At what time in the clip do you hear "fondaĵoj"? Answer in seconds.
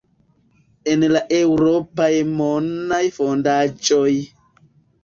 3.21-4.13